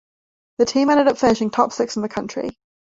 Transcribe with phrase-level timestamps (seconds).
[0.57, 2.57] The team ended up finishing top six in the country.